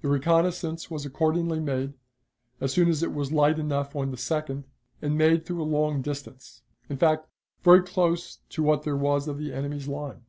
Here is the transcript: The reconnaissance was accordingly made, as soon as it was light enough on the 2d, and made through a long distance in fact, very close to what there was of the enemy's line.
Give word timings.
The 0.00 0.08
reconnaissance 0.08 0.90
was 0.90 1.04
accordingly 1.04 1.60
made, 1.60 1.92
as 2.62 2.72
soon 2.72 2.88
as 2.88 3.02
it 3.02 3.12
was 3.12 3.30
light 3.30 3.58
enough 3.58 3.94
on 3.94 4.10
the 4.10 4.16
2d, 4.16 4.64
and 5.02 5.18
made 5.18 5.44
through 5.44 5.60
a 5.62 5.68
long 5.68 6.00
distance 6.00 6.62
in 6.88 6.96
fact, 6.96 7.28
very 7.62 7.82
close 7.82 8.36
to 8.48 8.62
what 8.62 8.84
there 8.84 8.96
was 8.96 9.28
of 9.28 9.36
the 9.36 9.52
enemy's 9.52 9.86
line. 9.86 10.22